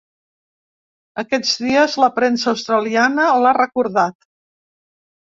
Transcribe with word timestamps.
Aquests 1.23 1.51
dies 1.65 1.97
la 2.03 2.09
premsa 2.15 2.49
australiana 2.53 3.27
l’ha 3.45 3.53
recordat. 3.59 4.19